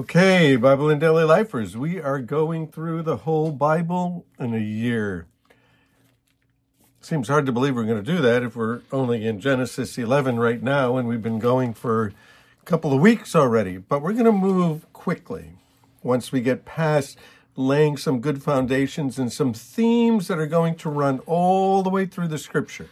[0.00, 5.26] Okay, Bible and Daily Lifers, we are going through the whole Bible in a year.
[7.00, 10.38] Seems hard to believe we're going to do that if we're only in Genesis 11
[10.38, 12.12] right now and we've been going for
[12.62, 15.54] a couple of weeks already, but we're going to move quickly
[16.04, 17.18] once we get past
[17.56, 22.06] laying some good foundations and some themes that are going to run all the way
[22.06, 22.88] through the scripture.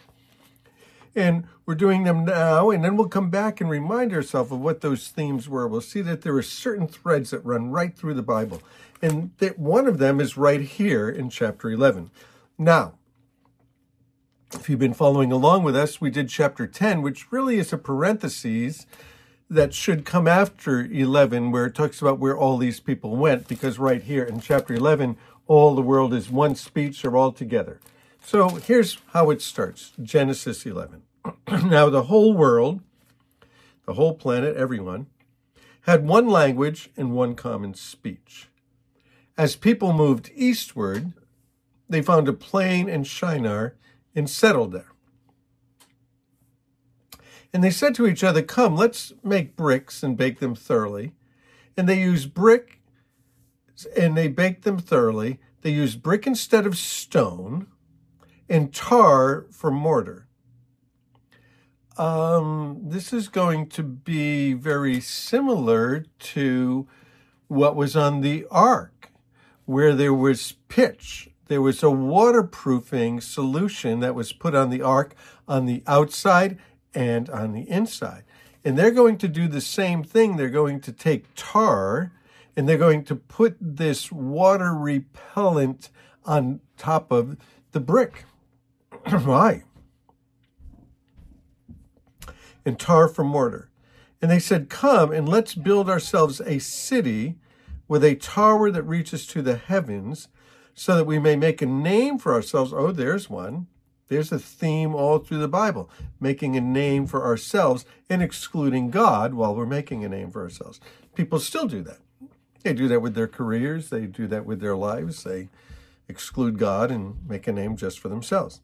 [1.16, 4.82] And we're doing them now, and then we'll come back and remind ourselves of what
[4.82, 5.66] those themes were.
[5.66, 8.62] We'll see that there are certain threads that run right through the Bible,
[9.00, 12.10] and that one of them is right here in chapter 11.
[12.58, 12.96] Now,
[14.52, 17.78] if you've been following along with us, we did chapter 10, which really is a
[17.78, 18.86] parenthesis
[19.48, 23.78] that should come after 11, where it talks about where all these people went, because
[23.78, 27.80] right here in chapter 11, all the world is one speech or all together.
[28.26, 31.02] So here's how it starts Genesis 11.
[31.48, 32.80] now, the whole world,
[33.86, 35.06] the whole planet, everyone,
[35.82, 38.48] had one language and one common speech.
[39.38, 41.12] As people moved eastward,
[41.88, 43.76] they found a plain in Shinar
[44.12, 44.90] and settled there.
[47.52, 51.12] And they said to each other, Come, let's make bricks and bake them thoroughly.
[51.76, 52.80] And they used brick
[53.96, 55.38] and they baked them thoroughly.
[55.62, 57.68] They used brick instead of stone
[58.48, 60.26] and tar for mortar.
[61.96, 66.86] Um, this is going to be very similar to
[67.48, 69.10] what was on the ark,
[69.64, 71.30] where there was pitch.
[71.46, 75.14] There was a waterproofing solution that was put on the ark
[75.48, 76.58] on the outside
[76.94, 78.24] and on the inside.
[78.64, 80.36] And they're going to do the same thing.
[80.36, 82.12] They're going to take tar
[82.56, 85.90] and they're going to put this water repellent
[86.24, 87.36] on top of
[87.72, 88.24] the brick.
[89.24, 89.62] Why?
[92.66, 93.70] and tar for mortar.
[94.20, 97.36] And they said, Come and let's build ourselves a city
[97.88, 100.28] with a tower that reaches to the heavens,
[100.74, 102.72] so that we may make a name for ourselves.
[102.74, 103.68] Oh, there's one.
[104.08, 105.88] There's a theme all through the Bible
[106.20, 110.80] making a name for ourselves and excluding God while we're making a name for ourselves.
[111.14, 111.98] People still do that.
[112.62, 115.24] They do that with their careers, they do that with their lives.
[115.24, 115.48] They
[116.08, 118.60] exclude God and make a name just for themselves.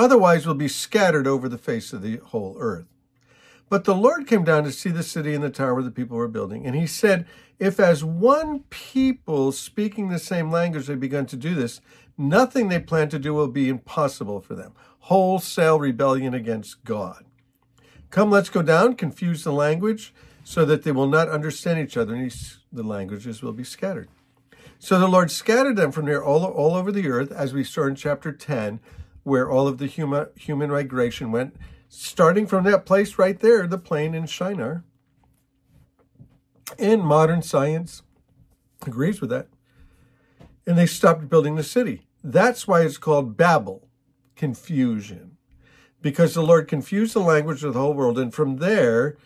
[0.00, 2.86] Otherwise, we'll be scattered over the face of the whole earth.
[3.68, 6.26] But the Lord came down to see the city and the tower the people were
[6.26, 6.64] building.
[6.66, 7.26] And he said,
[7.58, 11.82] If as one people speaking the same language they begun to do this,
[12.16, 14.72] nothing they plan to do will be impossible for them.
[15.00, 17.26] Wholesale rebellion against God.
[18.08, 22.14] Come, let's go down, confuse the language, so that they will not understand each other,
[22.14, 22.32] and
[22.72, 24.08] the languages will be scattered.
[24.78, 27.84] So the Lord scattered them from there all, all over the earth, as we saw
[27.84, 28.80] in chapter 10,
[29.22, 31.56] where all of the human, human migration went
[31.88, 34.84] starting from that place right there, the plain in Shinar.
[36.78, 38.02] And modern science
[38.86, 39.48] agrees with that.
[40.66, 42.06] And they stopped building the city.
[42.22, 43.88] That's why it's called Babel,
[44.36, 45.36] confusion.
[46.00, 49.16] Because the Lord confused the language of the whole world, and from there,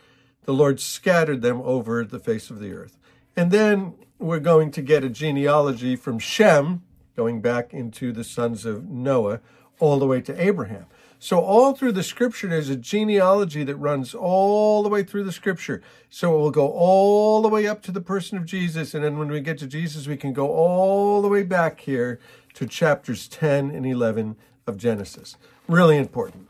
[0.44, 2.96] the Lord scattered them over the face of the earth.
[3.36, 6.82] And then we're going to get a genealogy from Shem,
[7.16, 9.40] going back into the sons of Noah,
[9.84, 10.86] all the way to Abraham.
[11.18, 15.32] So, all through the scripture, there's a genealogy that runs all the way through the
[15.32, 15.82] scripture.
[16.10, 18.94] So, it will go all the way up to the person of Jesus.
[18.94, 22.18] And then when we get to Jesus, we can go all the way back here
[22.54, 24.36] to chapters 10 and 11
[24.66, 25.36] of Genesis.
[25.68, 26.48] Really important.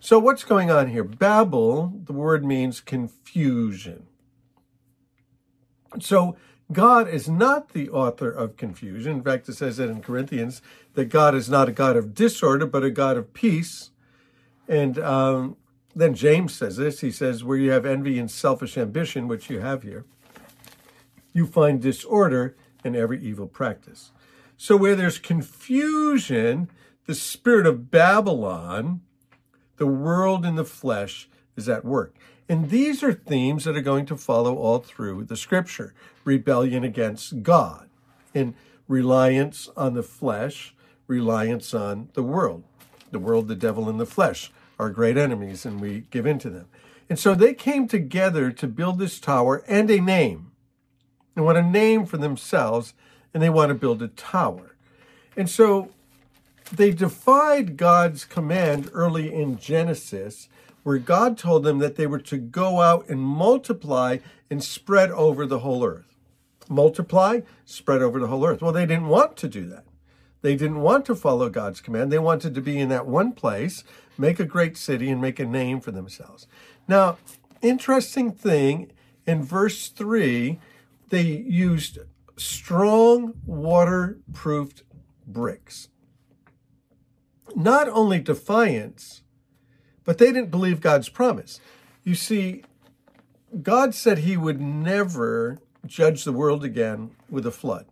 [0.00, 1.04] So, what's going on here?
[1.04, 4.06] Babel, the word means confusion.
[6.00, 6.36] So,
[6.72, 9.12] God is not the author of confusion.
[9.12, 10.62] In fact, it says that in Corinthians
[10.94, 13.90] that God is not a God of disorder, but a God of peace
[14.68, 15.56] and um,
[15.94, 17.00] then James says this.
[17.00, 20.04] He says, where you have envy and selfish ambition, which you have here,
[21.32, 24.12] you find disorder in every evil practice.
[24.56, 26.70] So where there's confusion,
[27.06, 29.00] the spirit of Babylon,
[29.76, 32.14] the world in the flesh, is at work.
[32.48, 35.94] And these are themes that are going to follow all through the scripture
[36.24, 37.88] rebellion against God,
[38.34, 38.54] and
[38.86, 40.74] reliance on the flesh,
[41.06, 42.64] reliance on the world
[43.12, 46.50] the world, the devil, and the flesh are great enemies, and we give in to
[46.50, 46.66] them.
[47.08, 50.50] And so they came together to build this tower and a name.
[51.34, 52.94] They want a name for themselves,
[53.32, 54.74] and they want to build a tower.
[55.36, 55.90] And so
[56.72, 60.48] they defied God's command early in Genesis,
[60.82, 64.18] where God told them that they were to go out and multiply
[64.50, 66.16] and spread over the whole earth.
[66.68, 68.62] Multiply, spread over the whole earth.
[68.62, 69.84] Well, they didn't want to do that.
[70.42, 72.10] They didn't want to follow God's command.
[72.10, 73.84] They wanted to be in that one place,
[74.18, 76.46] make a great city, and make a name for themselves.
[76.88, 77.18] Now,
[77.60, 78.90] interesting thing
[79.24, 80.58] in verse 3,
[81.10, 81.98] they used
[82.36, 84.82] strong waterproofed
[85.26, 85.88] bricks.
[87.54, 89.21] Not only defiance,
[90.04, 91.60] but they didn't believe God's promise.
[92.04, 92.62] You see,
[93.62, 97.86] God said he would never judge the world again with a flood.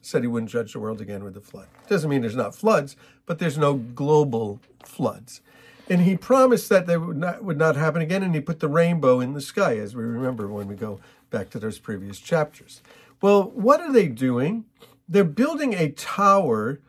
[0.00, 1.68] Said he wouldn't judge the world again with a flood.
[1.88, 5.40] Doesn't mean there's not floods, but there's no global floods.
[5.88, 8.68] And he promised that they would not would not happen again, and he put the
[8.68, 11.00] rainbow in the sky, as we remember when we go
[11.30, 12.82] back to those previous chapters.
[13.20, 14.64] Well, what are they doing?
[15.08, 16.80] They're building a tower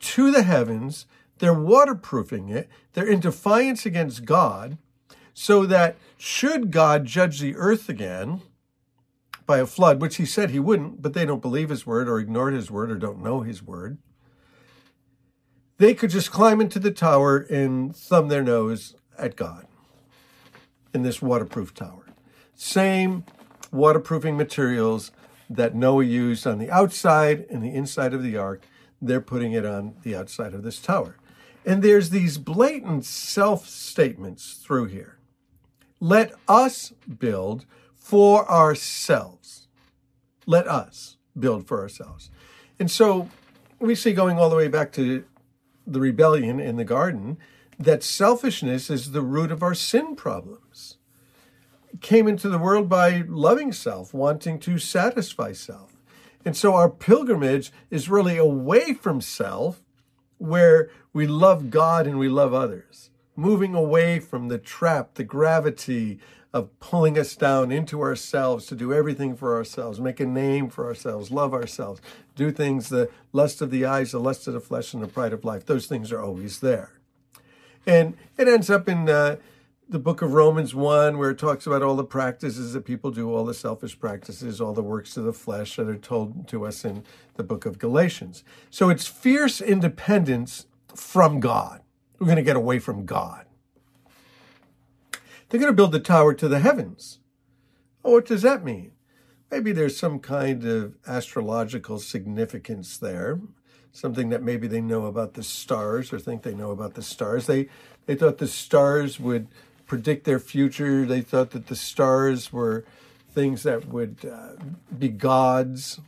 [0.00, 1.06] to the heavens.
[1.38, 2.68] They're waterproofing it.
[2.92, 4.78] They're in defiance against God,
[5.32, 8.42] so that should God judge the earth again
[9.46, 12.18] by a flood, which he said he wouldn't, but they don't believe his word or
[12.18, 13.98] ignore his word or don't know his word,
[15.78, 19.66] they could just climb into the tower and thumb their nose at God
[20.94, 22.06] in this waterproof tower.
[22.54, 23.24] Same
[23.72, 25.10] waterproofing materials
[25.50, 28.62] that Noah used on the outside and the inside of the ark,
[29.02, 31.16] they're putting it on the outside of this tower.
[31.64, 35.18] And there's these blatant self statements through here.
[36.00, 37.64] Let us build
[37.94, 39.68] for ourselves.
[40.46, 42.30] Let us build for ourselves.
[42.78, 43.30] And so
[43.78, 45.24] we see going all the way back to
[45.86, 47.38] the rebellion in the garden
[47.78, 50.98] that selfishness is the root of our sin problems.
[52.00, 55.96] came into the world by loving self, wanting to satisfy self.
[56.44, 59.83] And so our pilgrimage is really away from self,
[60.38, 66.18] where we love God and we love others, moving away from the trap, the gravity
[66.52, 70.86] of pulling us down into ourselves to do everything for ourselves, make a name for
[70.86, 72.00] ourselves, love ourselves,
[72.36, 75.32] do things the lust of the eyes, the lust of the flesh, and the pride
[75.32, 75.66] of life.
[75.66, 76.92] Those things are always there.
[77.86, 79.36] And it ends up in uh,
[79.88, 83.32] the book of Romans 1, where it talks about all the practices that people do,
[83.32, 86.84] all the selfish practices, all the works of the flesh that are told to us
[86.84, 87.04] in
[87.34, 88.44] the book of Galatians.
[88.70, 91.82] So it's fierce independence from God.
[92.18, 93.44] We're going to get away from God.
[95.48, 97.18] They're going to build the tower to the heavens.
[98.04, 98.92] Oh, what does that mean?
[99.50, 103.38] Maybe there's some kind of astrological significance there,
[103.92, 107.46] something that maybe they know about the stars or think they know about the stars.
[107.46, 107.68] They
[108.06, 109.48] they thought the stars would
[109.94, 111.06] predict their future.
[111.06, 112.84] They thought that the stars were
[113.32, 114.60] things that would uh,
[114.98, 116.00] be gods.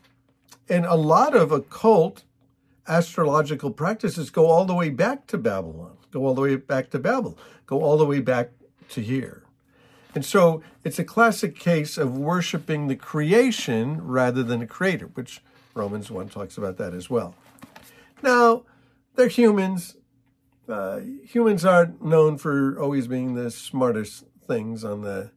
[0.68, 2.24] And a lot of occult
[2.88, 6.98] astrological practices go all the way back to Babylon, go all the way back to
[6.98, 8.50] Babel, go all the way back
[8.88, 9.44] to here.
[10.16, 15.42] And so it's a classic case of worshiping the creation rather than the creator, which
[15.74, 17.36] Romans 1 talks about that as well.
[18.20, 18.64] Now,
[19.14, 19.94] they're humans.
[20.68, 25.30] Uh, humans aren't known for always being the smartest things on the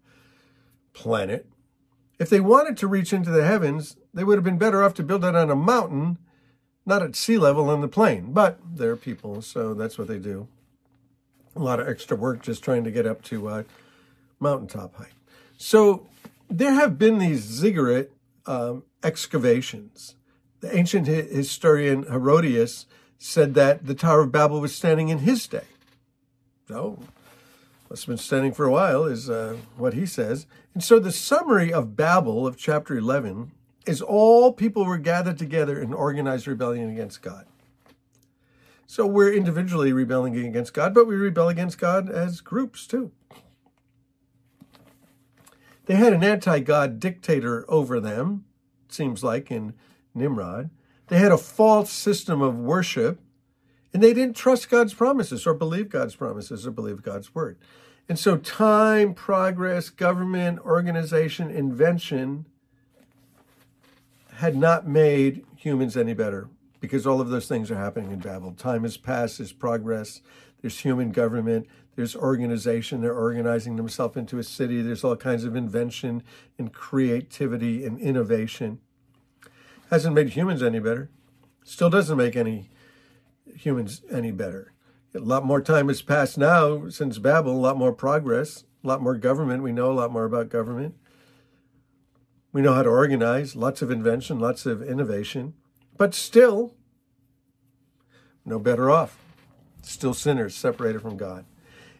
[0.93, 1.47] planet.
[2.19, 5.03] If they wanted to reach into the heavens, they would have been better off to
[5.03, 6.17] build it on a mountain,
[6.85, 8.33] not at sea level on the plain.
[8.33, 10.47] But they're people, so that's what they do.
[11.55, 13.63] A lot of extra work just trying to get up to uh,
[14.39, 15.13] mountaintop height.
[15.57, 16.07] So
[16.49, 18.09] there have been these ziggurat
[18.45, 20.15] um, excavations.
[20.61, 22.85] The ancient historian Herodotus
[23.19, 25.65] said that the Tower of Babel was standing in his day.
[26.67, 26.99] So,
[27.89, 30.47] must have been standing for a while, is uh, what he says.
[30.73, 33.51] And so the summary of Babel of chapter 11
[33.85, 37.45] is all people were gathered together in organized rebellion against God.
[38.85, 43.11] So we're individually rebelling against God, but we rebel against God as groups too.
[45.85, 48.45] They had an anti God dictator over them,
[48.87, 49.73] seems like in
[50.13, 50.69] Nimrod.
[51.09, 53.19] They had a false system of worship,
[53.93, 57.57] and they didn't trust God's promises or believe God's promises or believe God's word.
[58.07, 62.45] And so, time, progress, government, organization, invention
[64.35, 66.47] had not made humans any better
[66.79, 68.53] because all of those things are happening in Babel.
[68.53, 70.21] Time has passed, there's progress,
[70.61, 71.67] there's human government,
[71.99, 73.01] there's organization.
[73.01, 74.81] They're organizing themselves into a city.
[74.81, 76.23] There's all kinds of invention
[76.57, 78.79] and creativity and innovation.
[79.89, 81.09] Hasn't made humans any better.
[81.63, 82.69] Still doesn't make any
[83.55, 84.73] humans any better.
[85.15, 89.01] A lot more time has passed now since Babel, a lot more progress, a lot
[89.01, 89.63] more government.
[89.63, 90.95] We know a lot more about government.
[92.51, 95.53] We know how to organize, lots of invention, lots of innovation,
[95.97, 96.75] but still
[98.45, 99.17] no better off.
[99.81, 101.45] Still sinners separated from God.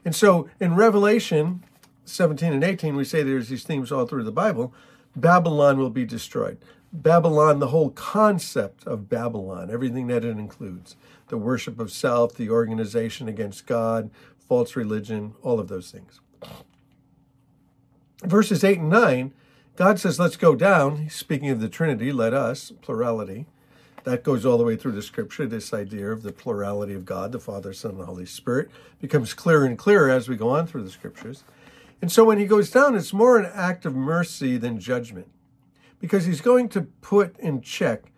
[0.06, 1.64] And so in Revelation
[2.06, 4.74] 17 and 18, we say there's these themes all through the Bible.
[5.16, 6.58] Babylon will be destroyed.
[6.92, 10.96] Babylon, the whole concept of Babylon, everything that it includes
[11.28, 14.10] the worship of self, the organization against God,
[14.48, 16.20] false religion, all of those things.
[18.24, 19.34] Verses 8 and 9
[19.80, 21.10] God says, let's go down.
[21.10, 23.46] Speaking of the Trinity, let us, plurality.
[24.04, 25.46] That goes all the way through the scripture.
[25.46, 28.70] This idea of the plurality of God, the Father, Son, and the Holy Spirit,
[29.00, 31.46] becomes clearer and clearer as we go on through the scriptures.
[32.02, 35.30] And so when he goes down, it's more an act of mercy than judgment
[36.00, 38.12] because he's going to put in check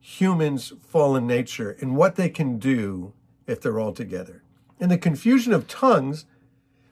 [0.00, 3.12] humans' fallen nature and what they can do
[3.46, 4.42] if they're all together.
[4.78, 6.26] And the confusion of tongues,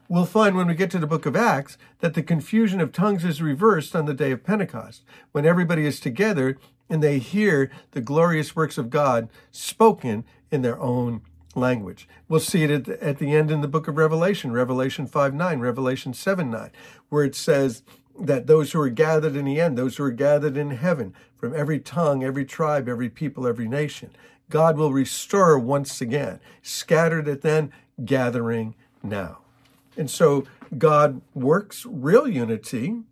[0.08, 3.24] we'll find when we get to the book of Acts that the confusion of tongues
[3.24, 6.58] is reversed on the day of Pentecost, when everybody is together
[6.88, 11.22] and they hear the glorious works of God spoken in their own
[11.54, 12.08] language.
[12.28, 15.34] We'll see it at the, at the end in the book of Revelation, Revelation 5
[15.34, 16.70] 9, Revelation 7 9,
[17.08, 17.82] where it says
[18.18, 21.54] that those who are gathered in the end, those who are gathered in heaven, from
[21.54, 24.10] every tongue, every tribe, every people, every nation,
[24.50, 27.72] God will restore once again, scattered at then,
[28.04, 29.38] gathering now.
[29.96, 33.02] And so God works real unity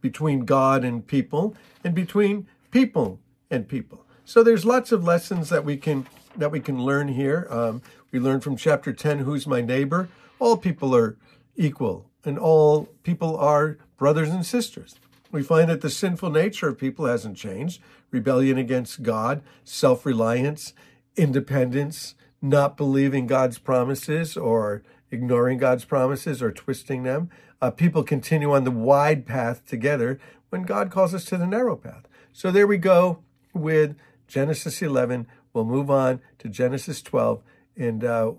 [0.00, 4.04] between God and people and between people and people.
[4.24, 7.46] So there's lots of lessons that we can that we can learn here.
[7.50, 10.08] Um, we learn from chapter 10, Who's My Neighbor?
[10.38, 11.16] All people are
[11.56, 14.96] equal and all people are brothers and sisters.
[15.32, 20.72] We find that the sinful nature of people hasn't changed rebellion against God, self reliance,
[21.16, 27.30] independence, not believing God's promises or ignoring God's promises or twisting them.
[27.60, 31.76] Uh, people continue on the wide path together when God calls us to the narrow
[31.76, 32.08] path.
[32.32, 33.18] So there we go
[33.52, 33.96] with
[34.26, 35.26] Genesis 11.
[35.52, 37.42] We'll move on to Genesis 12,
[37.76, 38.32] and uh,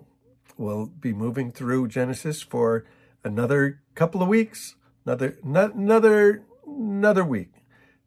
[0.57, 2.85] we'll be moving through Genesis for
[3.23, 4.75] another couple of weeks,
[5.05, 7.51] another another another week,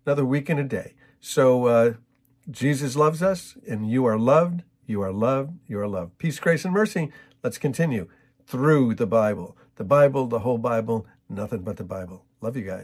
[0.06, 0.94] another week and a day.
[1.20, 1.94] So uh,
[2.50, 4.62] Jesus loves us, and you are loved.
[4.86, 5.58] You are loved.
[5.66, 6.18] You are loved.
[6.18, 7.10] Peace, grace, and mercy.
[7.42, 8.08] Let's continue
[8.46, 9.56] through the Bible.
[9.76, 12.24] The Bible, the whole Bible, nothing but the Bible.
[12.40, 12.82] Love you guys.